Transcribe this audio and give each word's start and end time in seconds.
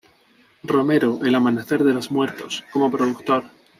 Romero, 0.63 1.19
"El 1.23 1.35
amanecer 1.35 1.83
de 1.83 1.93
los 1.93 2.09
muertos", 2.09 2.63
como 2.73 2.89
productor. 2.89 3.43